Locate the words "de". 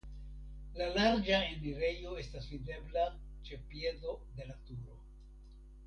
4.41-4.49